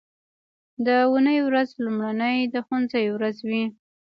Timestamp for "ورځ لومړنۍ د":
1.47-2.55